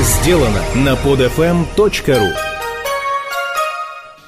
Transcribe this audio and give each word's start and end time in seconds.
сделано 0.00 0.62
на 0.74 0.94
podfm.ru 0.94 2.32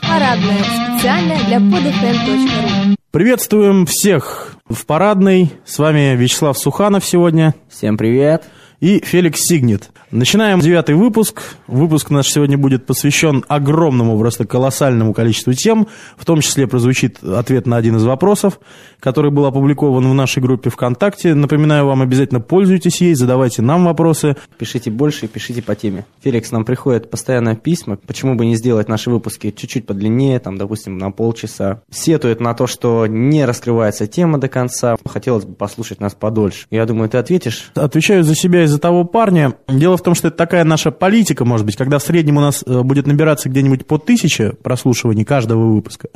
Парадная. 0.02 0.64
Специально 0.64 1.36
для 1.46 1.58
podfm.ru 1.58 2.96
Приветствуем 3.10 3.86
всех 3.86 4.54
в 4.68 4.86
парадной. 4.86 5.52
С 5.64 5.78
вами 5.78 6.16
Вячеслав 6.16 6.58
Суханов 6.58 7.04
сегодня 7.04 7.54
Всем 7.68 7.96
привет. 7.96 8.44
И 8.80 9.00
Феликс 9.04 9.40
Сигнет. 9.40 9.90
Начинаем 10.10 10.60
девятый 10.60 10.94
выпуск. 10.94 11.42
Выпуск 11.66 12.10
наш 12.10 12.28
сегодня 12.28 12.56
будет 12.56 12.86
посвящен 12.86 13.44
огромному, 13.48 14.18
просто 14.18 14.46
колоссальному 14.46 15.12
количеству 15.12 15.52
тем. 15.52 15.88
В 16.16 16.24
том 16.24 16.40
числе 16.40 16.66
прозвучит 16.66 17.22
ответ 17.22 17.66
на 17.66 17.76
один 17.76 17.96
из 17.96 18.04
вопросов, 18.04 18.60
который 19.00 19.30
был 19.30 19.44
опубликован 19.46 20.08
в 20.08 20.14
нашей 20.14 20.42
группе 20.42 20.70
ВКонтакте. 20.70 21.34
Напоминаю 21.34 21.86
вам, 21.86 22.02
обязательно 22.02 22.40
пользуйтесь 22.40 23.00
ей, 23.00 23.14
задавайте 23.14 23.60
нам 23.60 23.84
вопросы. 23.84 24.36
Пишите 24.56 24.90
больше 24.90 25.26
и 25.26 25.28
пишите 25.28 25.60
по 25.60 25.74
теме. 25.74 26.06
Феликс, 26.22 26.52
нам 26.52 26.64
приходят 26.64 27.10
постоянно 27.10 27.54
письма. 27.56 27.96
Почему 27.96 28.34
бы 28.34 28.46
не 28.46 28.56
сделать 28.56 28.88
наши 28.88 29.10
выпуски 29.10 29.50
чуть-чуть 29.50 29.86
подлиннее, 29.86 30.38
там, 30.38 30.56
допустим, 30.56 30.96
на 30.96 31.10
полчаса. 31.10 31.82
Сетует 31.90 32.40
на 32.40 32.54
то, 32.54 32.66
что 32.66 33.06
не 33.06 33.44
раскрывается 33.44 34.06
тема 34.06 34.38
до 34.38 34.48
конца. 34.48 34.96
Хотелось 35.04 35.44
бы 35.44 35.54
послушать 35.54 36.00
нас 36.00 36.14
подольше. 36.14 36.66
Я 36.70 36.86
думаю, 36.86 37.10
ты 37.10 37.18
ответишь? 37.18 37.72
Отвечаю 37.74 38.24
за 38.24 38.34
себя 38.34 38.64
и 38.64 38.67
за 38.68 38.78
того 38.78 39.04
парня. 39.04 39.54
Дело 39.68 39.96
в 39.96 40.02
том, 40.02 40.14
что 40.14 40.28
это 40.28 40.36
такая 40.36 40.64
наша 40.64 40.90
политика, 40.90 41.44
может 41.44 41.66
быть, 41.66 41.76
когда 41.76 41.98
в 41.98 42.02
среднем 42.02 42.36
у 42.36 42.40
нас 42.40 42.62
э, 42.66 42.82
будет 42.82 43.06
набираться 43.06 43.48
где-нибудь 43.48 43.86
по 43.86 43.98
тысяче 43.98 44.52
прослушиваний 44.52 45.24
каждого 45.24 45.72
выпуска, 45.72 46.08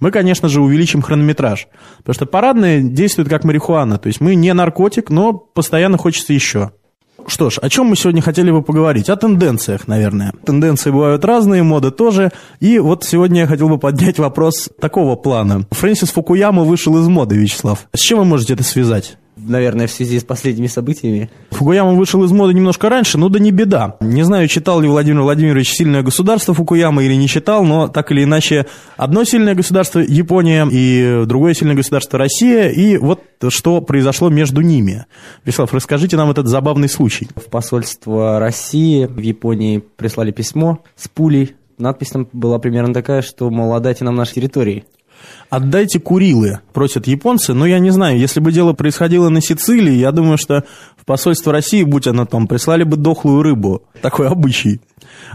мы, 0.00 0.10
конечно 0.10 0.48
же, 0.48 0.60
увеличим 0.60 1.02
хронометраж. 1.02 1.68
Потому 1.98 2.14
что 2.14 2.26
парадные 2.26 2.82
действуют 2.82 3.28
как 3.28 3.44
марихуана. 3.44 3.98
То 3.98 4.08
есть 4.08 4.20
мы 4.20 4.34
не 4.34 4.52
наркотик, 4.52 5.10
но 5.10 5.32
постоянно 5.32 5.98
хочется 5.98 6.32
еще. 6.32 6.72
Что 7.28 7.50
ж, 7.50 7.58
о 7.58 7.68
чем 7.68 7.86
мы 7.86 7.96
сегодня 7.96 8.22
хотели 8.22 8.50
бы 8.50 8.62
поговорить? 8.62 9.10
О 9.10 9.16
тенденциях, 9.16 9.86
наверное. 9.86 10.32
Тенденции 10.46 10.90
бывают 10.90 11.24
разные, 11.24 11.62
моды 11.62 11.90
тоже. 11.90 12.30
И 12.58 12.78
вот 12.78 13.04
сегодня 13.04 13.42
я 13.42 13.46
хотел 13.46 13.68
бы 13.68 13.78
поднять 13.78 14.18
вопрос 14.18 14.70
такого 14.80 15.14
плана. 15.14 15.66
Фрэнсис 15.70 16.10
Фукуяма 16.10 16.64
вышел 16.64 16.96
из 16.98 17.06
моды, 17.06 17.36
Вячеслав. 17.36 17.86
С 17.92 18.00
чем 18.00 18.20
вы 18.20 18.24
можете 18.24 18.54
это 18.54 18.62
связать? 18.62 19.18
Наверное, 19.46 19.86
в 19.86 19.90
связи 19.90 20.18
с 20.18 20.24
последними 20.24 20.66
событиями. 20.66 21.30
Фукуяма 21.50 21.92
вышел 21.92 22.22
из 22.24 22.32
моды 22.32 22.54
немножко 22.54 22.88
раньше, 22.88 23.18
но 23.18 23.28
да 23.28 23.38
не 23.38 23.50
беда. 23.50 23.96
Не 24.00 24.22
знаю, 24.22 24.48
читал 24.48 24.80
ли 24.80 24.88
Владимир 24.88 25.22
Владимирович 25.22 25.72
«Сильное 25.72 26.02
государство» 26.02 26.54
Фукуяма 26.54 27.02
или 27.02 27.14
не 27.14 27.28
читал, 27.28 27.64
но 27.64 27.88
так 27.88 28.10
или 28.12 28.24
иначе 28.24 28.66
одно 28.96 29.24
сильное 29.24 29.54
государство– 29.54 30.00
Япония, 30.08 30.66
и 30.70 31.24
другое 31.26 31.54
сильное 31.54 31.76
государство– 31.76 32.18
Россия, 32.20 32.68
и 32.68 32.96
вот 32.96 33.22
что 33.48 33.80
произошло 33.80 34.28
между 34.28 34.60
ними. 34.60 35.06
Вячеслав, 35.44 35.72
расскажите 35.72 36.16
нам 36.16 36.30
этот 36.30 36.48
забавный 36.48 36.88
случай. 36.88 37.28
В 37.36 37.48
посольство 37.50 38.38
России 38.38 39.06
в 39.06 39.18
Японии 39.18 39.78
прислали 39.78 40.32
письмо 40.32 40.80
с 40.96 41.08
пулей. 41.08 41.54
Надпись 41.78 42.10
там 42.10 42.28
была 42.32 42.58
примерно 42.58 42.92
такая, 42.92 43.22
что, 43.22 43.50
мол, 43.50 43.74
отдайте 43.74 44.04
нам 44.04 44.16
наши 44.16 44.34
территории. 44.34 44.84
«Отдайте 45.50 45.98
Курилы», 45.98 46.60
просят 46.72 47.06
японцы, 47.06 47.54
но 47.54 47.66
я 47.66 47.78
не 47.78 47.90
знаю, 47.90 48.18
если 48.18 48.40
бы 48.40 48.52
дело 48.52 48.72
происходило 48.72 49.28
на 49.28 49.40
Сицилии, 49.40 49.94
я 49.94 50.12
думаю, 50.12 50.38
что 50.38 50.64
в 50.96 51.04
посольство 51.04 51.52
России, 51.52 51.82
будь 51.82 52.06
оно 52.06 52.26
там, 52.26 52.46
прислали 52.46 52.82
бы 52.82 52.96
дохлую 52.96 53.42
рыбу, 53.42 53.82
такой 54.02 54.28
обычай. 54.28 54.80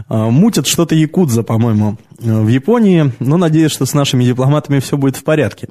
А, 0.08 0.30
Мутят 0.30 0.66
что-то 0.66 0.94
якудза, 0.94 1.42
по-моему, 1.42 1.98
в 2.18 2.48
Японии, 2.48 3.12
но 3.18 3.36
надеюсь, 3.36 3.72
что 3.72 3.86
с 3.86 3.94
нашими 3.94 4.24
дипломатами 4.24 4.78
все 4.78 4.96
будет 4.96 5.16
в 5.16 5.24
порядке. 5.24 5.68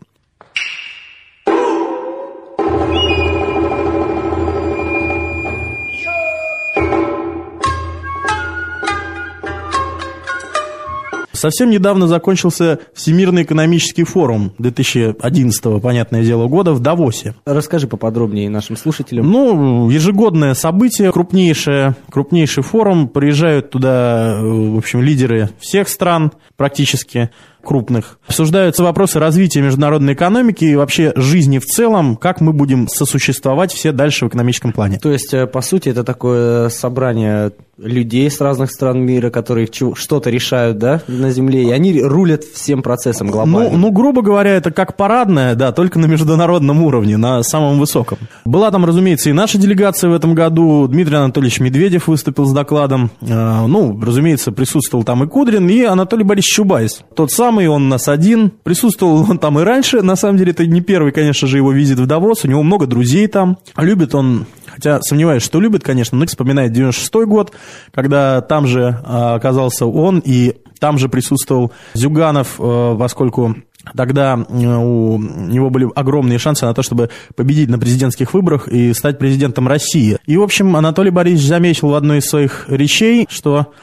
Совсем 11.43 11.71
недавно 11.71 12.07
закончился 12.07 12.79
Всемирный 12.93 13.43
экономический 13.43 14.05
форум 14.05 14.53
2011, 14.59 15.81
понятное 15.81 16.23
дело, 16.23 16.47
года 16.47 16.71
в 16.71 16.79
Давосе. 16.79 17.35
Расскажи 17.43 17.85
поподробнее 17.85 18.49
нашим 18.49 18.77
слушателям. 18.77 19.29
Ну, 19.29 19.89
ежегодное 19.89 20.53
событие, 20.53 21.11
крупнейшее, 21.11 21.97
крупнейший 22.09 22.63
форум. 22.63 23.09
Приезжают 23.09 23.71
туда, 23.71 24.37
э, 24.37 24.41
в 24.41 24.77
общем, 24.77 25.01
лидеры 25.01 25.49
всех 25.59 25.89
стран 25.89 26.31
практически 26.55 27.29
крупных. 27.63 28.17
Обсуждаются 28.27 28.83
вопросы 28.83 29.19
развития 29.19 29.61
международной 29.61 30.13
экономики 30.13 30.65
и 30.65 30.75
вообще 30.75 31.13
жизни 31.15 31.59
в 31.59 31.65
целом, 31.65 32.15
как 32.15 32.41
мы 32.41 32.53
будем 32.53 32.87
сосуществовать 32.87 33.71
все 33.71 33.91
дальше 33.91 34.25
в 34.25 34.27
экономическом 34.29 34.71
плане. 34.71 34.99
То 34.99 35.11
есть, 35.11 35.33
э, 35.33 35.47
по 35.47 35.61
сути, 35.61 35.89
это 35.89 36.03
такое 36.03 36.69
собрание 36.69 37.51
людей 37.77 38.29
с 38.29 38.39
разных 38.39 38.69
стран 38.71 39.01
мира, 39.01 39.29
которые 39.31 39.67
что-то 39.95 40.29
решают, 40.29 40.77
да, 40.77 41.01
на 41.07 41.31
Земле, 41.31 41.63
и 41.63 41.71
они 41.71 41.99
рулят 42.01 42.43
всем 42.43 42.83
процессом 42.83 43.27
глобально. 43.27 43.71
Ну, 43.71 43.77
ну, 43.77 43.91
грубо 43.91 44.21
говоря, 44.21 44.51
это 44.51 44.71
как 44.71 44.95
парадная, 44.95 45.55
да, 45.55 45.71
только 45.71 45.97
на 45.97 46.05
международном 46.05 46.83
уровне, 46.83 47.17
на 47.17 47.41
самом 47.41 47.79
высоком. 47.79 48.19
Была 48.45 48.69
там, 48.69 48.85
разумеется, 48.85 49.29
и 49.29 49.33
наша 49.33 49.57
делегация 49.57 50.09
в 50.09 50.13
этом 50.13 50.35
году. 50.35 50.87
Дмитрий 50.87 51.15
Анатольевич 51.15 51.59
Медведев 51.59 52.07
выступил 52.07 52.45
с 52.45 52.53
докладом. 52.53 53.09
Э, 53.21 53.65
Ну, 53.67 53.99
разумеется, 53.99 54.51
присутствовал 54.51 55.03
там 55.03 55.23
и 55.23 55.27
Кудрин, 55.27 55.67
и 55.67 55.83
Анатолий 55.83 56.23
Борисович 56.23 56.55
Чубайс. 56.55 57.01
Тот 57.15 57.31
самый, 57.31 57.52
он 57.61 57.85
у 57.85 57.87
нас 57.87 58.07
один. 58.07 58.51
Присутствовал 58.63 59.29
он 59.29 59.37
там 59.37 59.59
и 59.59 59.63
раньше. 59.63 60.01
На 60.01 60.15
самом 60.15 60.37
деле, 60.37 60.51
это 60.51 60.65
не 60.65 60.81
первый, 60.81 61.11
конечно 61.11 61.47
же, 61.47 61.57
его 61.57 61.71
визит 61.71 61.99
в 61.99 62.05
Давос. 62.05 62.45
У 62.45 62.47
него 62.47 62.63
много 62.63 62.87
друзей 62.87 63.27
там. 63.27 63.57
Любит 63.77 64.15
он 64.15 64.45
Хотя 64.73 64.99
сомневаюсь, 65.03 65.43
что 65.43 65.59
любит, 65.59 65.83
конечно, 65.83 66.17
но 66.17 66.25
вспоминает 66.25 66.71
96 66.71 67.13
год, 67.27 67.51
когда 67.93 68.41
там 68.41 68.65
же 68.65 68.99
а, 69.05 69.35
оказался 69.35 69.85
он, 69.85 70.19
и 70.25 70.55
там 70.79 70.97
же 70.97 71.09
присутствовал 71.09 71.71
Зюганов, 71.93 72.55
э, 72.59 72.95
поскольку 72.99 73.55
Тогда 73.97 74.35
э, 74.37 74.53
у 74.53 75.17
него 75.19 75.69
были 75.69 75.87
огромные 75.93 76.39
шансы 76.39 76.65
на 76.65 76.73
то, 76.73 76.83
чтобы 76.83 77.09
победить 77.35 77.69
на 77.69 77.77
президентских 77.77 78.33
выборах 78.33 78.69
и 78.69 78.93
стать 78.93 79.19
президентом 79.19 79.67
России. 79.67 80.17
И, 80.25 80.37
в 80.37 80.41
общем, 80.41 80.75
Анатолий 80.77 81.09
Борисович 81.09 81.47
заметил 81.47 81.89
в 81.89 81.95
одной 81.95 82.19
из 82.19 82.25
своих 82.25 82.65
речей, 82.69 83.27
что 83.29 83.73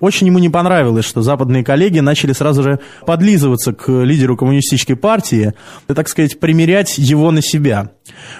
очень 0.00 0.26
ему 0.26 0.38
не 0.38 0.48
понравилось, 0.48 1.04
что 1.04 1.22
западные 1.22 1.64
коллеги 1.64 2.00
начали 2.00 2.32
сразу 2.32 2.62
же 2.62 2.80
подлизываться 3.06 3.72
к 3.72 3.90
лидеру 3.90 4.36
коммунистической 4.36 4.96
партии 4.96 5.54
и, 5.88 5.94
так 5.94 6.08
сказать, 6.08 6.38
примерять 6.38 6.98
его 6.98 7.30
на 7.30 7.42
себя. 7.42 7.90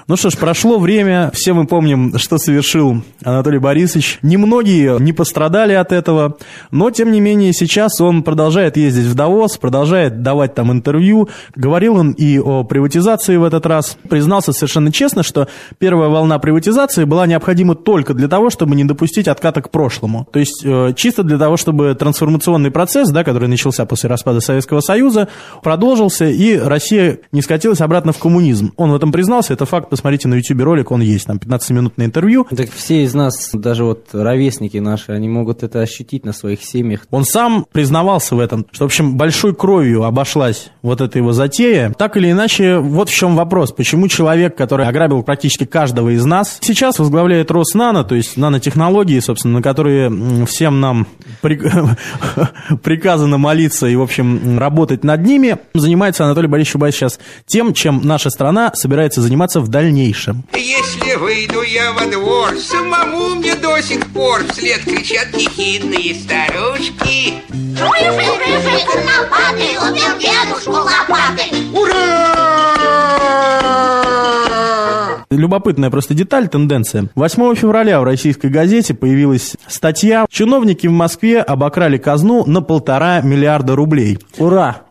Ну 0.06 0.16
что 0.16 0.30
ж, 0.30 0.36
прошло 0.36 0.78
время, 0.78 1.30
все 1.34 1.52
мы 1.52 1.66
помним, 1.66 2.18
что 2.18 2.38
совершил 2.38 3.02
Анатолий 3.22 3.58
Борисович. 3.58 4.18
Немногие 4.22 4.98
не 5.00 5.12
пострадали 5.12 5.72
от 5.72 5.92
этого, 5.92 6.36
но, 6.70 6.90
тем 6.90 7.12
не 7.12 7.20
менее, 7.20 7.52
сейчас 7.52 8.00
он 8.00 8.22
продолжает 8.22 8.76
ездить 8.76 9.06
в 9.06 9.14
Давос, 9.14 9.56
продолжает 9.58 10.22
давать 10.22 10.54
там 10.54 10.72
интервью. 10.72 11.28
Говорил 11.54 11.96
он 11.96 12.12
и 12.12 12.38
о 12.38 12.64
приватизации 12.64 13.36
в 13.36 13.44
этот 13.44 13.66
раз. 13.66 13.96
Признался 14.08 14.52
совершенно 14.52 14.92
честно, 14.92 15.22
что 15.22 15.48
первая 15.78 16.08
волна 16.08 16.38
приватизации 16.38 17.04
была 17.04 17.26
необходима 17.26 17.74
только 17.74 18.14
для 18.14 18.28
того, 18.28 18.50
чтобы 18.50 18.76
не 18.76 18.84
допустить 18.84 19.28
отката 19.28 19.62
к 19.62 19.70
прошлому. 19.70 20.26
То 20.32 20.38
есть, 20.38 20.62
э, 20.64 20.92
чисто 20.96 21.22
для 21.22 21.38
того, 21.38 21.56
чтобы 21.56 21.94
трансформационный 21.94 22.70
процесс, 22.70 23.10
да, 23.10 23.24
который 23.24 23.48
начался 23.48 23.84
после 23.84 24.08
распада 24.08 24.40
Советского 24.40 24.80
Союза, 24.80 25.28
продолжился, 25.62 26.26
и 26.26 26.56
Россия 26.56 27.18
не 27.32 27.42
скатилась 27.42 27.80
обратно 27.80 28.12
в 28.12 28.18
коммунизм. 28.18 28.72
Он 28.76 28.90
в 28.92 28.94
этом 28.94 29.12
признался, 29.12 29.54
это 29.60 29.66
факт, 29.66 29.90
посмотрите 29.90 30.26
на 30.26 30.36
YouTube 30.36 30.62
ролик, 30.62 30.90
он 30.90 31.02
есть, 31.02 31.26
там 31.26 31.36
15-минутное 31.36 32.06
интервью. 32.06 32.46
Так 32.56 32.70
все 32.70 33.04
из 33.04 33.12
нас, 33.12 33.50
даже 33.52 33.84
вот 33.84 34.06
ровесники 34.12 34.78
наши, 34.78 35.12
они 35.12 35.28
могут 35.28 35.62
это 35.62 35.80
ощутить 35.80 36.24
на 36.24 36.32
своих 36.32 36.64
семьях. 36.64 37.06
Он 37.10 37.26
сам 37.26 37.66
признавался 37.70 38.34
в 38.34 38.40
этом, 38.40 38.64
что, 38.72 38.84
в 38.84 38.86
общем, 38.86 39.18
большой 39.18 39.54
кровью 39.54 40.04
обошлась 40.04 40.70
вот 40.80 41.02
эта 41.02 41.18
его 41.18 41.32
затея. 41.32 41.92
Так 41.98 42.16
или 42.16 42.30
иначе, 42.30 42.78
вот 42.78 43.10
в 43.10 43.14
чем 43.14 43.36
вопрос. 43.36 43.72
Почему 43.72 44.08
человек, 44.08 44.56
который 44.56 44.86
ограбил 44.86 45.22
практически 45.22 45.64
каждого 45.64 46.08
из 46.08 46.24
нас, 46.24 46.56
сейчас 46.62 46.98
возглавляет 46.98 47.50
Роснано, 47.50 48.02
то 48.04 48.14
есть 48.14 48.38
нанотехнологии, 48.38 49.20
собственно, 49.20 49.58
на 49.58 49.62
которые 49.62 50.46
всем 50.46 50.80
нам 50.80 51.06
при- 51.42 51.60
приказано 52.82 53.36
молиться 53.36 53.86
и, 53.88 53.96
в 53.96 54.00
общем, 54.00 54.58
работать 54.58 55.04
над 55.04 55.22
ними, 55.22 55.58
занимается 55.74 56.24
Анатолий 56.24 56.48
Борисович 56.48 56.72
Чубайс 56.72 56.94
сейчас 56.94 57.18
тем, 57.44 57.74
чем 57.74 58.00
наша 58.04 58.30
страна 58.30 58.72
собирается 58.74 59.20
заниматься 59.20 59.39
в 59.60 59.68
дальнейшем. 59.68 60.44
Если 60.54 61.14
выйду 61.16 61.62
я 61.62 61.92
во 61.92 62.06
двор, 62.06 62.56
самому 62.58 63.36
мне 63.36 63.54
до 63.54 63.80
сих 63.80 64.06
пор 64.12 64.44
вслед 64.50 64.84
кричат 64.84 65.28
ехидные 65.34 66.14
старушки. 66.14 67.34
Конопатый 68.92 69.76
убил 69.78 70.18
дедушку 70.18 70.72
лопатой. 70.72 71.50
Любопытная 75.30 75.90
просто 75.90 76.12
деталь, 76.12 76.48
тенденция. 76.48 77.08
8 77.14 77.54
февраля 77.54 78.00
в 78.00 78.04
российской 78.04 78.48
газете 78.48 78.94
появилась 78.94 79.56
статья 79.68 80.26
«Чиновники 80.28 80.86
в 80.88 80.92
Москве 80.92 81.40
обокрали 81.40 81.98
казну 81.98 82.44
на 82.46 82.60
полтора 82.60 83.20
миллиарда 83.20 83.76
рублей». 83.76 84.18
Ура! 84.38 84.82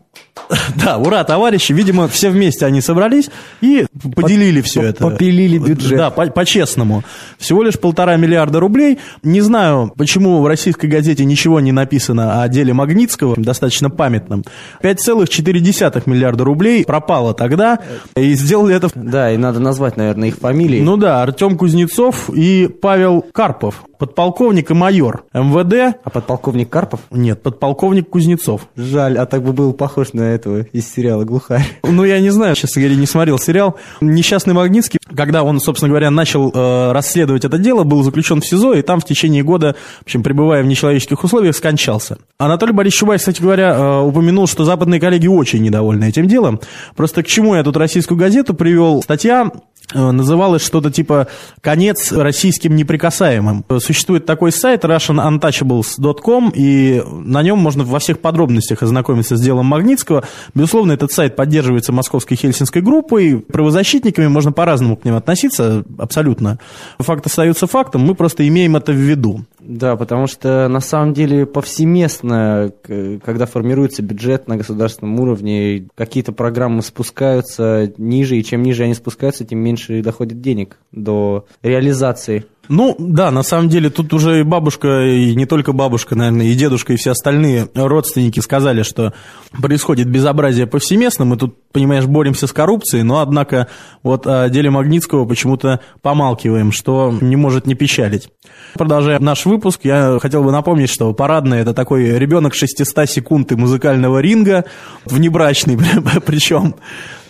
Да, 0.83 0.97
ура, 0.97 1.23
товарищи. 1.23 1.73
Видимо, 1.73 2.07
все 2.07 2.29
вместе 2.29 2.65
они 2.65 2.81
собрались 2.81 3.29
и 3.61 3.85
поделили 4.15 4.61
все 4.61 4.81
это. 4.83 5.03
попилили 5.03 5.57
бюджет. 5.57 5.97
Да, 5.97 6.09
по- 6.09 6.27
по-честному. 6.27 7.03
Всего 7.37 7.63
лишь 7.63 7.79
полтора 7.79 8.15
миллиарда 8.17 8.59
рублей. 8.59 8.99
Не 9.23 9.41
знаю, 9.41 9.93
почему 9.95 10.41
в 10.41 10.47
российской 10.47 10.87
газете 10.87 11.25
ничего 11.25 11.59
не 11.59 11.71
написано 11.71 12.41
о 12.41 12.47
деле 12.47 12.73
Магнитского, 12.73 13.35
достаточно 13.37 13.89
памятном. 13.89 14.43
5,4 14.81 16.03
миллиарда 16.05 16.43
рублей 16.43 16.83
пропало 16.85 17.33
тогда, 17.33 17.79
и 18.15 18.33
сделали 18.33 18.75
это... 18.75 18.89
Да, 18.95 19.31
и 19.31 19.37
надо 19.37 19.59
назвать, 19.59 19.97
наверное, 19.97 20.29
их 20.29 20.37
фамилии. 20.37 20.81
Ну 20.81 20.97
да, 20.97 21.21
Артем 21.21 21.57
Кузнецов 21.57 22.29
и 22.29 22.67
Павел 22.67 23.23
Карпов, 23.33 23.83
подполковник 23.99 24.71
и 24.71 24.73
майор 24.73 25.25
МВД. 25.33 25.99
А 26.03 26.09
подполковник 26.09 26.69
Карпов? 26.69 27.01
Нет, 27.11 27.43
подполковник 27.43 28.09
Кузнецов. 28.09 28.67
Жаль, 28.75 29.17
а 29.17 29.25
так 29.25 29.43
бы 29.43 29.53
был 29.53 29.73
похож 29.73 30.13
на 30.13 30.21
этого 30.21 30.61
из 30.61 30.91
сериала 30.91 31.25
«Глухарь». 31.25 31.65
Ну, 31.83 32.03
я 32.05 32.19
не 32.19 32.29
знаю, 32.29 32.55
честно 32.55 32.81
говоря, 32.81 32.97
не 32.97 33.05
смотрел 33.05 33.37
сериал. 33.37 33.75
Несчастный 33.99 34.53
Магнитский, 34.53 34.99
когда 35.13 35.43
он, 35.43 35.59
собственно 35.59 35.89
говоря, 35.89 36.09
начал 36.09 36.49
э, 36.53 36.91
расследовать 36.93 37.43
это 37.43 37.57
дело, 37.57 37.83
был 37.83 38.01
заключен 38.03 38.41
в 38.41 38.45
СИЗО, 38.45 38.75
и 38.75 38.81
там 38.81 39.01
в 39.01 39.05
течение 39.05 39.43
года, 39.43 39.75
в 39.99 40.03
общем, 40.03 40.23
пребывая 40.23 40.63
в 40.63 40.65
нечеловеческих 40.65 41.21
условиях, 41.23 41.55
скончался. 41.55 42.17
Анатолий 42.37 42.71
Борисович 42.71 42.99
Чубайс, 42.99 43.21
кстати 43.21 43.41
говоря, 43.41 43.75
э, 43.75 44.01
упомянул, 44.01 44.47
что 44.47 44.63
западные 44.63 45.01
коллеги 45.01 45.27
очень 45.27 45.61
недовольны 45.61 46.05
этим 46.05 46.27
делом. 46.27 46.61
Просто 46.95 47.21
к 47.21 47.27
чему 47.27 47.55
я 47.55 47.63
тут 47.63 47.75
российскую 47.75 48.17
газету 48.17 48.53
привел? 48.53 49.01
Статья 49.03 49.51
называлось 49.93 50.63
что-то 50.63 50.91
типа 50.91 51.27
«Конец 51.61 52.11
российским 52.11 52.75
неприкасаемым». 52.75 53.65
Существует 53.79 54.25
такой 54.25 54.51
сайт 54.51 54.85
russianuntouchables.com, 54.85 56.51
и 56.55 57.03
на 57.07 57.41
нем 57.43 57.59
можно 57.59 57.83
во 57.83 57.99
всех 57.99 58.19
подробностях 58.19 58.83
ознакомиться 58.83 59.35
с 59.35 59.41
делом 59.41 59.65
Магнитского. 59.65 60.23
Безусловно, 60.53 60.91
этот 60.91 61.11
сайт 61.11 61.35
поддерживается 61.35 61.91
Московской 61.91 62.37
Хельсинской 62.37 62.81
группой. 62.81 63.39
Правозащитниками 63.39 64.27
можно 64.27 64.51
по-разному 64.51 64.95
к 64.95 65.05
ним 65.05 65.15
относиться, 65.15 65.83
абсолютно. 65.97 66.59
Факт 66.99 67.25
остается 67.25 67.67
фактом, 67.67 68.01
мы 68.01 68.15
просто 68.15 68.47
имеем 68.47 68.75
это 68.75 68.91
в 68.91 68.95
виду. 68.95 69.45
Да, 69.59 69.95
потому 69.95 70.27
что 70.27 70.67
на 70.67 70.79
самом 70.79 71.13
деле 71.13 71.45
повсеместно, 71.45 72.71
когда 72.83 73.45
формируется 73.45 74.01
бюджет 74.01 74.47
на 74.47 74.57
государственном 74.57 75.19
уровне, 75.19 75.87
какие-то 75.95 76.31
программы 76.31 76.81
спускаются 76.81 77.91
ниже, 77.97 78.37
и 78.37 78.43
чем 78.43 78.63
ниже 78.63 78.83
они 78.83 78.93
спускаются, 78.93 79.45
тем 79.45 79.59
меньше 79.59 80.01
доходит 80.01 80.41
денег 80.41 80.77
до 80.91 81.45
реализации. 81.61 82.45
Ну, 82.69 82.95
да, 82.99 83.31
на 83.31 83.41
самом 83.41 83.67
деле 83.67 83.89
тут 83.89 84.13
уже 84.13 84.41
и 84.41 84.43
бабушка, 84.43 85.03
и 85.03 85.33
не 85.33 85.47
только 85.47 85.73
бабушка, 85.73 86.15
наверное, 86.15 86.45
и 86.45 86.53
дедушка, 86.53 86.93
и 86.93 86.97
все 86.97 87.11
остальные 87.11 87.67
родственники 87.73 88.39
сказали, 88.41 88.83
что 88.83 89.11
происходит 89.59 90.07
безобразие 90.07 90.67
повсеместно. 90.67 91.25
Мы 91.25 91.35
тут, 91.35 91.57
понимаешь, 91.71 92.05
боремся 92.05 92.45
с 92.45 92.53
коррупцией, 92.53 93.01
но, 93.01 93.21
однако, 93.21 93.69
вот 94.03 94.27
о 94.27 94.47
деле 94.49 94.69
Магнитского 94.69 95.25
почему-то 95.25 95.79
помалкиваем, 96.03 96.71
что 96.71 97.11
не 97.19 97.35
может 97.35 97.65
не 97.65 97.73
печалить. 97.73 98.29
Продолжая 98.75 99.19
наш 99.19 99.47
выпуск, 99.47 99.79
я 99.83 100.19
хотел 100.21 100.43
бы 100.43 100.51
напомнить, 100.51 100.91
что 100.91 101.11
парадный– 101.13 101.57
это 101.61 101.73
такой 101.73 102.19
ребенок 102.19 102.53
600 102.53 103.09
секунд 103.09 103.51
и 103.51 103.55
музыкального 103.55 104.19
ринга, 104.19 104.65
внебрачный 105.05 105.75
причем. 106.25 106.75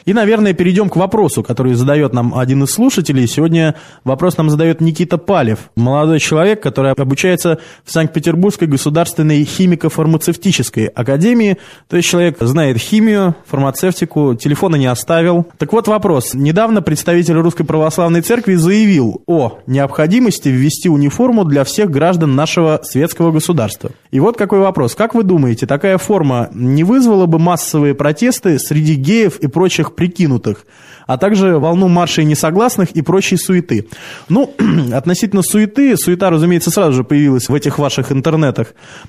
И, 0.09 0.13
наверное, 0.13 0.53
перейдем 0.53 0.89
к 0.89 0.95
вопросу, 0.95 1.43
который 1.43 1.75
задает 1.75 2.13
нам 2.13 2.33
один 2.35 2.63
из 2.63 2.71
слушателей. 2.71 3.27
Сегодня 3.27 3.75
вопрос 4.03 4.37
нам 4.37 4.49
задает 4.49 4.81
Никита 4.81 5.19
Палев, 5.19 5.69
молодой 5.75 6.19
человек, 6.19 6.63
который 6.63 6.93
обучается 6.93 7.59
в 7.85 7.91
Санкт-Петербургской 7.91 8.67
государственной 8.67 9.43
химико-фармацевтической 9.43 10.87
академии. 10.87 11.59
То 11.87 11.97
есть 11.97 12.09
человек 12.09 12.37
знает 12.39 12.79
химию, 12.79 13.35
фармацевтику, 13.45 14.33
телефона 14.33 14.77
не 14.77 14.87
оставил. 14.87 15.45
Так 15.59 15.73
вот 15.73 15.87
вопрос. 15.87 16.33
Недавно 16.33 16.81
представитель 16.81 17.35
Русской 17.35 17.65
Православной 17.65 18.21
Церкви 18.21 18.55
заявил 18.55 19.21
о 19.27 19.59
необходимости 19.67 20.49
ввести 20.49 20.89
униформу 20.89 21.45
для 21.45 21.63
всех 21.63 21.91
граждан 21.91 22.35
нашего 22.35 22.81
светского 22.83 23.31
государства. 23.31 23.91
И 24.09 24.19
вот 24.19 24.37
какой 24.37 24.57
вопрос. 24.57 24.95
Как 24.95 25.13
вы 25.13 25.21
думаете, 25.21 25.67
такая 25.67 25.99
форма 25.99 26.49
не 26.51 26.83
вызвала 26.83 27.27
бы 27.27 27.37
массовые 27.37 27.93
протесты 27.93 28.57
среди 28.57 28.95
геев 28.95 29.37
и 29.37 29.45
прочих 29.45 29.93
прикинутых, 29.99 30.65
а 31.07 31.17
также 31.17 31.59
волну 31.59 31.89
маршей 31.89 32.23
несогласных 32.23 32.91
и 32.91 33.01
прочей 33.01 33.35
суеты? 33.35 33.89
Ну, 34.29 34.55
относительно 34.93 35.41
суеты, 35.43 35.97
суета, 35.97 36.29
разумеется, 36.29 36.71
сразу 36.71 36.93
же 36.93 37.03
появилась 37.03 37.49
в 37.49 37.53
этих 37.53 37.79
ваших 37.79 38.13
интернетах 38.13 38.67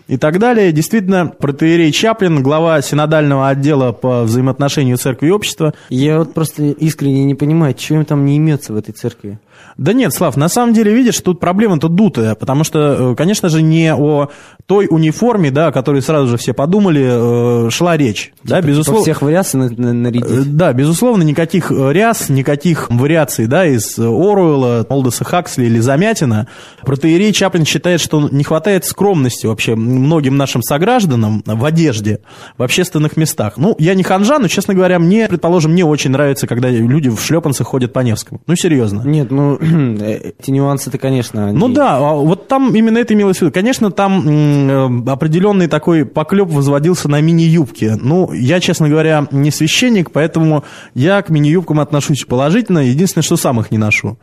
и 0.09 0.17
так 0.17 0.41
далее. 0.41 0.73
Действительно, 0.73 1.27
протеерей 1.27 1.93
Чаплин, 1.93 2.43
глава 2.43 2.83
синодального 2.83 3.49
отдела 3.49 3.93
по 3.93 4.25
взаимоотношению 4.25 4.97
церкви 4.97 5.29
и 5.29 5.31
общества, 5.31 5.75
Я 5.91 6.19
вот 6.19 6.35
просто 6.35 6.65
искренне 6.65 7.25
не 7.25 7.37
понимаю, 7.37 7.75
чего 7.75 8.01
им 8.01 8.05
там 8.05 8.25
не 8.25 8.35
имется 8.35 8.73
в 8.73 8.77
этой 8.77 8.91
церкви. 8.91 9.39
Да 9.77 9.93
нет, 9.95 10.13
Слав, 10.13 10.37
на 10.37 10.49
самом 10.49 10.75
деле, 10.75 10.93
видишь, 10.95 11.19
тут 11.21 11.41
проблема-то 11.41 11.89
дутая, 11.89 12.35
потому 12.35 12.65
что, 12.65 13.13
э, 13.13 13.15
конечно 13.17 13.49
же, 13.49 13.63
не 13.63 13.95
о 13.95 14.29
той 14.67 14.87
униформе, 14.91 15.51
да, 15.51 15.69
о 15.69 15.73
которой 15.73 16.03
сразу 16.03 16.29
же 16.29 16.37
все 16.37 16.53
подумали, 16.53 17.67
э, 17.67 17.71
шла 17.71 17.97
речь. 17.97 18.33
Да, 18.45 18.57
Типа 18.57 18.69
безусловно. 18.69 19.03
всех 19.03 19.23
вариаций 19.23 19.59
на- 19.59 19.69
на- 19.71 19.89
Э, 19.89 19.93
нарядить. 19.93 20.57
Да, 20.57 20.73
безусловно, 20.73 21.23
никаких 21.23 21.73
э, 21.73 21.93
ряс, 21.93 22.29
никаких 22.29 22.91
вариаций, 22.91 23.47
да, 23.47 23.67
из 23.67 23.99
э, 23.99 24.03
Оруэлла, 24.05 24.85
Олдоса 24.89 25.25
Хаксли 25.25 25.65
или 25.65 25.79
Замятина. 25.81 26.47
Протеерей 26.83 27.33
Чаплин 27.33 27.65
считает, 27.65 28.01
что 28.01 28.29
не 28.31 28.45
хватает 28.45 28.85
скромности 28.85 29.47
вообще 29.47 29.75
многим 29.77 30.37
нашим 30.37 30.63
согражданам 30.63 31.43
в 31.47 31.65
одежде, 31.65 32.21
в 32.59 32.63
общественных 32.63 33.17
местах. 33.17 33.55
Ну, 33.57 33.75
я 33.79 33.95
не 33.95 34.03
ханжа, 34.03 34.39
но, 34.39 34.49
честно 34.49 34.75
говоря, 34.75 34.99
мне, 34.99 35.27
предположим, 35.29 35.75
не 35.75 35.85
очень 35.85 36.11
нравится, 36.11 36.47
когда 36.47 36.69
люди 36.69 37.09
в 37.09 37.19
шлепанцах 37.21 37.67
ходят 37.67 37.93
по 37.93 38.01
Невскому. 38.01 38.41
Ну, 38.47 38.57
серьезно. 38.57 39.03
Нет, 39.05 39.31
ну, 39.31 39.50
эти 39.61 40.51
нюансы-то, 40.51 40.99
конечно, 40.99 41.49
они- 41.49 41.59
Ну 41.59 41.69
да, 41.69 41.97
а 41.99 42.15
вот 42.15 42.49
там 42.49 42.75
именно 42.75 42.99
это 42.99 43.15
имелось 43.15 43.39
в 43.39 43.43
виду. 43.43 43.53
Конечно, 43.53 43.91
там 43.91 44.29
э, 44.29 45.11
определенный 45.11 45.67
такой 45.67 46.05
поклеп 46.05 46.49
возводился 46.49 47.09
на 47.09 47.21
мини-юбке. 47.21 47.97
Ну, 47.97 48.33
я, 48.33 48.61
честно 48.61 48.89
говоря, 48.89 49.27
не 49.31 49.51
священник, 49.51 50.11
поэтому 50.11 50.65
я 50.95 51.23
к 51.23 51.31
мини-юбкам 51.31 51.81
отношусь 51.81 52.25
положительно. 52.25 52.79
Единственное, 52.81 53.23
что 53.23 53.37
сам 53.37 53.61
их 53.61 53.71
не 53.71 53.79
ношу. 53.79 54.19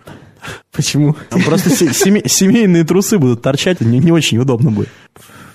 Почему? 0.71 1.15
Просто 1.45 1.69
се- 1.69 1.94
семей- 1.94 2.27
семейные 2.29 2.83
трусы 2.83 3.18
будут 3.18 3.41
торчать, 3.41 3.81
не, 3.81 4.12
очень 4.12 4.38
удобно 4.38 4.71
будет. 4.71 4.89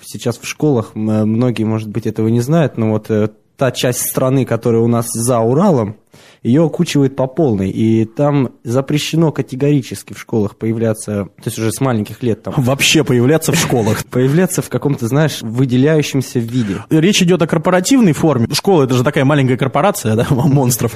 Сейчас 0.04 0.38
в 0.38 0.46
школах 0.46 0.90
многие, 0.94 1.64
может 1.64 1.88
быть, 1.88 2.06
этого 2.06 2.28
не 2.28 2.40
знают, 2.40 2.76
но 2.76 2.90
вот 2.90 3.10
э, 3.10 3.28
та 3.56 3.70
часть 3.70 4.00
страны, 4.10 4.44
которая 4.44 4.82
у 4.82 4.88
нас 4.88 5.06
за 5.10 5.38
Уралом, 5.38 5.96
ее 6.42 6.64
окучивает 6.64 7.16
по 7.16 7.26
полной, 7.26 7.70
и 7.70 8.04
там 8.04 8.50
запрещено 8.64 9.32
категорически 9.32 10.12
в 10.12 10.18
школах 10.18 10.56
появляться, 10.56 11.24
то 11.36 11.42
есть 11.46 11.58
уже 11.58 11.72
с 11.72 11.80
маленьких 11.80 12.22
лет 12.22 12.42
там, 12.42 12.54
Вообще 12.56 13.04
появляться 13.04 13.52
в 13.52 13.56
школах. 13.56 14.04
появляться 14.10 14.62
в 14.62 14.68
каком-то, 14.68 15.06
знаешь, 15.06 15.40
выделяющемся 15.42 16.38
виде. 16.38 16.78
Речь 16.90 17.22
идет 17.22 17.42
о 17.42 17.46
корпоративной 17.46 18.12
форме. 18.12 18.48
Школа 18.52 18.84
это 18.84 18.94
же 18.94 19.04
такая 19.04 19.24
маленькая 19.24 19.56
корпорация, 19.56 20.14
да, 20.16 20.26
монстров. 20.30 20.94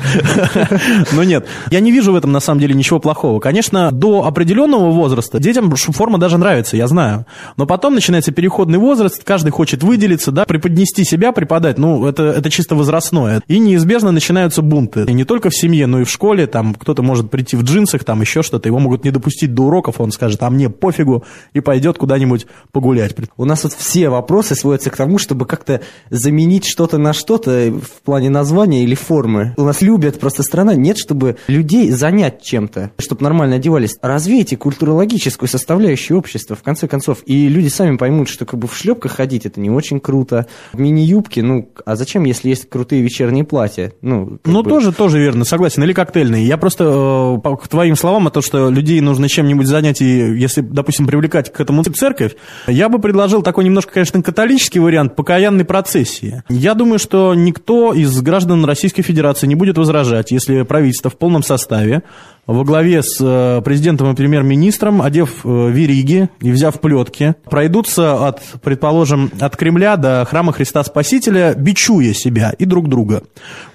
Но 1.13 1.25
нет, 1.25 1.47
я 1.71 1.81
не 1.81 1.93
вижу 1.93 2.13
в 2.13 2.17
этом 2.17 2.33
на 2.33 2.41
самом 2.41 2.61
деле 2.61 2.75
ничего 2.75 3.01
плохого. 3.01 3.41
Конечно, 3.41 3.91
до 3.93 4.25
определенного 4.25 4.91
возраста 4.91 5.39
детям 5.39 5.75
форма 5.77 6.19
даже 6.19 6.39
нравится, 6.39 6.77
я 6.77 6.87
знаю. 6.87 7.27
Но 7.57 7.67
потом 7.67 7.95
начинается 7.95 8.33
переходный 8.33 8.79
возраст, 8.79 9.23
каждый 9.25 9.51
хочет 9.51 9.83
выделиться, 9.83 10.33
да, 10.33 10.45
преподнести 10.45 11.05
себя, 11.05 11.33
преподать. 11.33 11.79
Ну, 11.79 12.07
это, 12.07 12.25
это 12.25 12.51
чисто 12.51 12.75
возрастное. 12.75 13.41
И 13.49 13.59
неизбежно 13.59 14.11
начинаются 14.11 14.63
бунты. 14.63 15.06
И 15.07 15.13
не 15.13 15.25
только 15.25 15.51
в 15.51 15.57
семье, 15.57 15.87
но 15.87 16.01
и 16.01 16.05
в 16.05 16.11
школе. 16.11 16.47
Там 16.47 16.75
кто-то 16.75 17.03
может 17.03 17.31
прийти 17.31 17.57
в 17.57 17.63
джинсах, 17.63 18.05
там 18.05 18.21
еще 18.21 18.43
что-то. 18.43 18.69
Его 18.69 18.79
могут 18.79 19.05
не 19.05 19.11
допустить 19.11 19.55
до 19.55 19.65
уроков, 19.65 20.01
он 20.01 20.13
скажет, 20.13 20.43
а 20.43 20.51
мне 20.51 20.69
пофигу, 20.69 21.25
и 21.53 21.61
пойдет 21.61 21.99
куда-нибудь 21.99 22.47
погулять. 22.73 23.15
У 23.37 23.45
нас 23.45 23.65
вот 23.65 23.73
все 23.73 24.09
вопросы 24.09 24.55
сводятся 24.55 24.91
к 24.91 24.97
тому, 24.97 25.19
чтобы 25.19 25.47
как-то 25.47 25.81
заменить 26.11 26.67
что-то 26.67 26.99
на 26.99 27.13
что-то 27.13 27.73
в 27.73 28.03
плане 28.03 28.31
названия 28.31 28.83
или 28.85 28.95
формы. 28.95 29.55
У 29.57 29.63
нас 29.63 29.81
любят 29.81 30.19
просто 30.19 30.43
страна, 30.43 30.75
нет, 30.75 30.99
чтобы 30.99 31.37
людей 31.47 31.91
занять 31.91 32.43
чем-то, 32.43 32.91
чтобы 32.99 33.23
нормально 33.23 33.57
одевались. 33.57 33.97
Развейте 34.03 34.57
культурологическую 34.57 35.49
составляющую 35.49 36.19
общества, 36.19 36.57
в 36.57 36.63
конце 36.63 36.89
концов. 36.89 37.19
И 37.27 37.49
люди 37.49 37.69
сами 37.69 37.97
поймут, 37.97 38.29
что 38.29 38.45
как 38.45 38.59
бы 38.59 38.69
в 38.69 38.77
шлепках 38.77 39.13
ходить 39.13 39.47
это 39.47 39.61
не 39.61 39.71
очень 39.71 40.01
круто. 40.01 40.47
В 40.73 40.81
мини-юбке, 40.81 41.43
ну, 41.43 41.71
а 41.85 41.97
зачем, 41.97 42.25
если 42.25 42.49
есть 42.49 42.69
крутые 42.69 43.03
вечерние 43.03 43.45
платья? 43.45 43.93
Ну, 44.01 44.39
Ну, 44.45 44.63
бы- 44.63 44.71
тоже, 44.71 44.93
тоже 44.97 45.19
верно, 45.19 45.45
согласен. 45.45 45.83
Или 45.83 45.93
коктейльные. 45.93 46.47
Я 46.47 46.57
просто 46.57 47.41
э, 47.45 47.57
к 47.57 47.69
твоим 47.69 47.97
словам 47.97 48.27
о 48.27 48.31
том, 48.31 48.43
что 48.43 48.71
людей 48.71 49.01
нужно 49.01 49.29
чем-нибудь 49.29 49.67
занять, 49.67 50.01
и 50.01 50.37
если, 50.37 50.61
допустим, 50.61 51.07
привлекать 51.07 51.53
к 51.53 51.61
этому 51.61 51.85
церковь, 51.85 52.37
я 52.67 52.89
бы 52.89 52.99
предложил 52.99 53.43
такой 53.43 53.65
немножко, 53.65 53.93
конечно, 53.93 54.23
католический 54.23 54.81
вариант 54.81 55.17
покаянной 55.17 55.65
процессии. 55.65 56.43
Я 56.49 56.75
думаю, 56.75 56.99
что 56.99 57.35
никто 57.35 57.93
из 57.93 58.21
граждан 58.23 58.65
Российской 58.65 59.03
Федерации 59.03 59.47
не 59.47 59.55
будет 59.55 59.79
возражать, 59.79 60.31
если 60.31 60.63
правительство 60.63 61.11
в 61.11 61.17
полном 61.17 61.43
составе 61.43 62.03
во 62.47 62.65
главе 62.65 63.03
с 63.03 63.19
э, 63.21 63.61
президентом 63.63 64.13
и 64.13 64.15
премьер-министром, 64.15 65.03
одев 65.03 65.41
э, 65.45 65.71
вериги 65.71 66.29
и 66.41 66.51
взяв 66.51 66.81
плетки, 66.81 67.35
пройдутся 67.51 68.27
от, 68.27 68.41
предположим, 68.63 69.31
от 69.41 69.57
Кремля 69.57 69.97
до 69.97 70.25
храма 70.29 70.53
Христа 70.53 70.85
Спасителя, 70.85 71.55
бичуя 71.57 72.15
себя 72.15 72.55
и 72.57 72.65
друг 72.65 72.89
друга. 72.89 73.23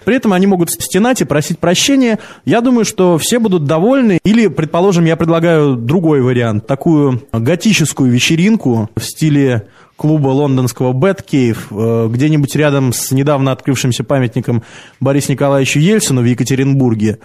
При 0.05 0.15
этом 0.15 0.33
они 0.33 0.47
могут 0.47 0.71
стенать 0.71 1.21
и 1.21 1.25
просить 1.25 1.59
прощения. 1.59 2.19
Я 2.45 2.61
думаю, 2.61 2.85
что 2.85 3.17
все 3.17 3.39
будут 3.39 3.65
довольны. 3.65 4.19
Или, 4.23 4.47
предположим, 4.47 5.05
я 5.05 5.15
предлагаю 5.15 5.75
другой 5.75 6.21
вариант. 6.21 6.65
Такую 6.65 7.21
готическую 7.31 8.11
вечеринку 8.11 8.89
в 8.95 9.03
стиле 9.03 9.67
клуба 10.01 10.29
лондонского 10.29 10.93
Batcave, 10.93 11.59
э, 11.69 12.07
где-нибудь 12.09 12.55
рядом 12.55 12.91
с 12.91 13.11
недавно 13.11 13.51
открывшимся 13.51 14.03
памятником 14.03 14.63
Борису 14.99 15.31
Николаевичу 15.31 15.77
Ельцину 15.77 16.21
в 16.21 16.25
Екатеринбурге. 16.25 17.19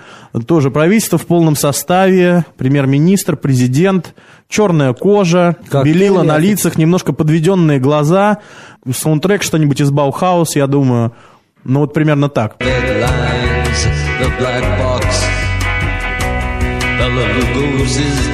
Тоже 0.46 0.70
правительство 0.70 1.16
в 1.16 1.24
полном 1.24 1.56
составе, 1.56 2.44
премьер-министр, 2.58 3.38
президент, 3.38 4.14
черная 4.50 4.92
кожа, 4.92 5.56
Коктейли. 5.70 5.96
белила 5.96 6.22
на 6.22 6.36
лицах, 6.36 6.76
немножко 6.76 7.14
подведенные 7.14 7.78
глаза, 7.78 8.40
саундтрек 8.92 9.42
что-нибудь 9.42 9.80
из 9.80 9.90
Баухаус, 9.90 10.54
я 10.56 10.66
думаю. 10.66 11.14
Ну 11.64 11.80
вот 11.80 11.94
примерно 11.94 12.28
так. 12.28 12.56
the 12.58 14.28
black 14.38 14.64
box. 14.78 15.02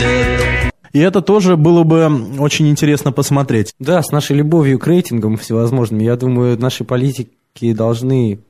Dead. 0.00 0.51
И 0.92 0.98
это 0.98 1.22
тоже 1.22 1.56
было 1.56 1.84
бы 1.84 2.08
очень 2.38 2.68
интересно 2.68 3.12
посмотреть. 3.12 3.72
Да, 3.78 4.02
с 4.02 4.10
нашей 4.10 4.36
любовью 4.36 4.78
к 4.78 4.86
рейтингам 4.86 5.36
всевозможным, 5.36 6.00
я 6.00 6.16
думаю, 6.16 6.58
наши 6.58 6.84
политики 6.84 7.72
должны, 7.72 8.40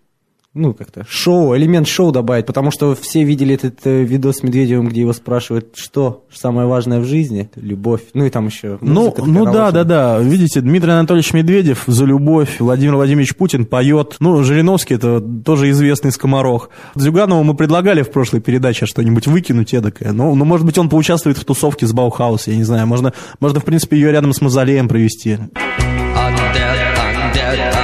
ну, 0.54 0.74
как-то 0.74 1.06
шоу, 1.08 1.56
элемент 1.56 1.88
шоу 1.88 2.12
добавить, 2.12 2.44
потому 2.44 2.70
что 2.70 2.94
все 2.94 3.24
видели 3.24 3.54
этот 3.54 3.78
э, 3.84 4.02
видос 4.02 4.36
с 4.38 4.42
Медведевым, 4.42 4.88
где 4.88 5.00
его 5.00 5.14
спрашивают, 5.14 5.74
что 5.76 6.24
самое 6.30 6.68
важное 6.68 7.00
в 7.00 7.06
жизни? 7.06 7.48
Любовь. 7.56 8.02
Ну, 8.12 8.26
и 8.26 8.30
там 8.30 8.48
еще 8.48 8.76
Ну, 8.82 9.04
музыка 9.04 9.24
ну 9.24 9.44
да, 9.46 9.70
да, 9.70 9.84
да. 9.84 10.18
Видите, 10.18 10.60
Дмитрий 10.60 10.90
Анатольевич 10.92 11.32
Медведев 11.32 11.84
за 11.86 12.04
любовь, 12.04 12.56
Владимир 12.58 12.96
Владимирович 12.96 13.34
Путин 13.34 13.64
поет. 13.64 14.16
Ну, 14.20 14.42
Жириновский 14.42 14.94
это 14.94 15.22
тоже 15.22 15.70
известный 15.70 16.12
скоморох. 16.12 16.68
Зюганову 16.94 17.42
мы 17.44 17.54
предлагали 17.54 18.02
в 18.02 18.10
прошлой 18.10 18.40
передаче 18.40 18.84
что-нибудь 18.84 19.26
выкинуть 19.26 19.72
эдакое. 19.72 20.12
Ну, 20.12 20.34
ну, 20.34 20.44
может 20.44 20.66
быть, 20.66 20.76
он 20.76 20.90
поучаствует 20.90 21.38
в 21.38 21.44
тусовке 21.46 21.86
с 21.86 21.94
Баухаус, 21.94 22.46
я 22.48 22.56
не 22.56 22.64
знаю. 22.64 22.86
Можно, 22.86 23.14
можно 23.40 23.60
в 23.60 23.64
принципе, 23.64 23.96
ее 23.96 24.12
рядом 24.12 24.34
с 24.34 24.42
Мавзолеем 24.42 24.86
провести. 24.86 25.30
I'm 25.30 26.36
dead, 26.52 26.78
I'm 26.98 27.32
dead, 27.32 27.58
I'm 27.58 27.72
dead. 27.72 27.81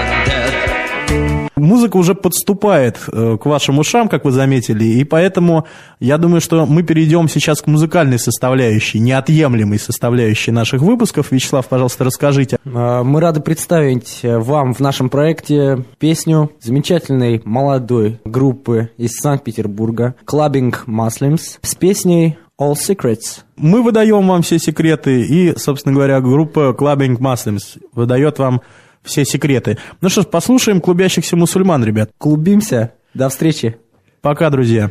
Музыка 1.69 1.99
уже 1.99 2.15
подступает 2.15 2.99
э, 3.13 3.37
к 3.39 3.45
вашим 3.45 3.79
ушам, 3.79 4.09
как 4.09 4.25
вы 4.25 4.31
заметили, 4.31 4.85
и 4.85 5.05
поэтому 5.05 5.67
я 6.01 6.17
думаю, 6.17 6.41
что 6.41 6.65
мы 6.65 6.83
перейдем 6.83 7.29
сейчас 7.29 7.61
к 7.61 7.67
музыкальной 7.67 8.19
составляющей, 8.19 8.99
неотъемлемой 9.01 9.79
составляющей 9.79 10.51
наших 10.51 10.81
выпусков. 10.81 11.31
Вячеслав, 11.31 11.69
пожалуйста, 11.69 12.05
расскажите. 12.05 12.57
А, 12.65 13.05
Мы 13.05 13.21
рады 13.21 13.41
представить 13.41 14.21
э, 14.23 14.39
вам 14.39 14.73
в 14.73 14.81
нашем 14.81 15.11
проекте 15.11 15.85
песню 15.99 16.51
замечательной 16.59 17.43
молодой 17.45 18.19
группы 18.25 18.89
из 18.97 19.19
Санкт-Петербурга 19.19 20.15
Clubbing 20.27 20.75
Muslims 20.87 21.59
с 21.61 21.75
песней 21.75 22.39
All 22.59 22.77
Secrets. 22.77 23.43
Мы 23.57 23.83
выдаем 23.83 24.27
вам 24.27 24.41
все 24.41 24.59
секреты, 24.59 25.21
и, 25.21 25.55
собственно 25.59 25.95
говоря, 25.95 26.23
группа 26.23 26.75
Clubbing 26.79 27.19
Muslims 27.19 27.79
выдает 27.93 28.39
вам 28.39 28.63
все 29.09 29.25
секреты. 29.25 29.79
Ну 30.01 30.09
что 30.09 30.23
ж, 30.23 30.27
послушаем 30.27 30.81
клубящихся 30.81 31.37
мусульман, 31.37 31.85
ребят. 31.85 32.11
Клубимся. 32.19 32.93
До 33.15 33.29
встречи. 33.29 33.77
Пока, 34.21 34.51
друзья. 34.51 34.91